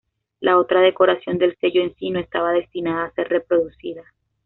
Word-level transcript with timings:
La 0.39 0.57
otra 0.57 0.81
decoración 0.81 1.37
del 1.37 1.55
sello 1.59 1.83
en 1.83 1.93
sí 1.93 2.09
no 2.09 2.19
estaba 2.19 2.53
destinada 2.53 3.05
a 3.05 3.11
ser 3.13 3.29
reproducida. 3.29 4.03